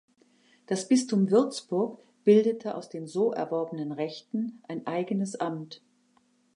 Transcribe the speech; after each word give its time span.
Das 0.65 0.87
Bistum 0.87 1.29
Würzburg 1.29 2.01
bildete 2.23 2.73
aus 2.73 2.89
den 2.89 3.05
so 3.05 3.33
erworbenen 3.33 3.91
Rechten 3.91 4.59
ein 4.67 4.87
eigenes 4.87 5.35
Amt. 5.39 5.83